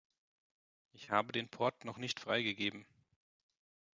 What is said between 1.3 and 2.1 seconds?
den Port noch